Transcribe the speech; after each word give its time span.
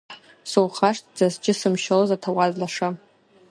Сухашҭӡаз 0.51 1.33
џьысымшьоз, 1.43 2.09
аҭауад 2.15 2.53
лаша! 2.59 2.89